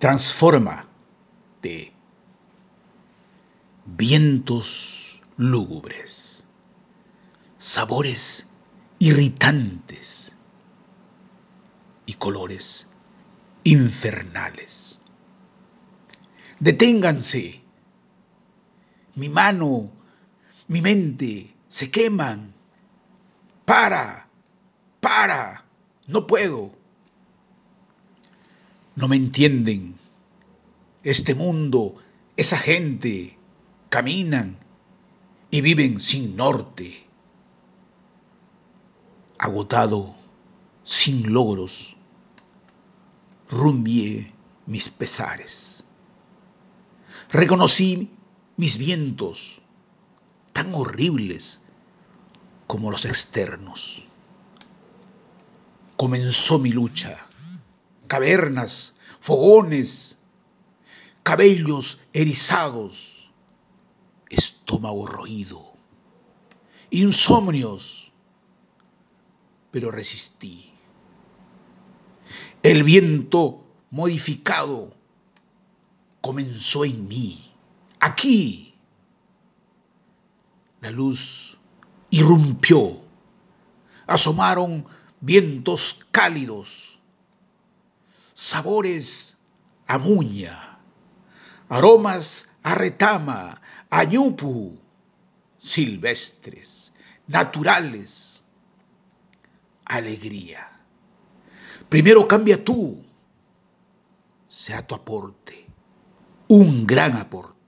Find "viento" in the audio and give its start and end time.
72.82-73.64